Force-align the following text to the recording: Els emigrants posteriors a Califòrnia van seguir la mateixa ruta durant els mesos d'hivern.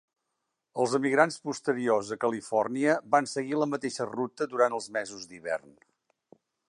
Els 0.83 0.93
emigrants 0.99 1.35
posteriors 1.49 2.09
a 2.15 2.17
Califòrnia 2.25 2.95
van 3.17 3.29
seguir 3.35 3.59
la 3.59 3.67
mateixa 3.75 4.09
ruta 4.15 4.49
durant 4.55 4.79
els 4.79 4.89
mesos 4.97 5.29
d'hivern. 5.35 5.77